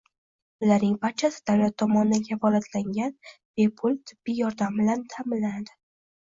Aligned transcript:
ularning 0.67 0.93
barchasi 1.01 1.43
davlat 1.49 1.75
tomonidan 1.81 2.23
kafolatlangan 2.29 3.13
bepul 3.59 3.99
tibbiy 4.13 4.41
yordam 4.45 4.81
bilan 4.83 5.05
ta’minlanadi. 5.15 5.79